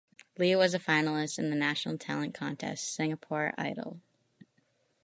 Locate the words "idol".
3.55-4.01